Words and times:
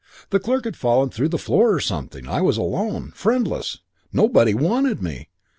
The 0.31 0.39
clerk 0.39 0.65
had 0.65 0.75
fallen 0.75 1.11
through 1.11 1.29
the 1.29 1.37
floor 1.37 1.71
or 1.75 1.79
something. 1.79 2.27
I 2.27 2.41
was 2.41 2.57
alone. 2.57 3.11
Friendless. 3.13 3.81
Nobody 4.11 4.55
wanted 4.55 4.99
me. 5.03 5.29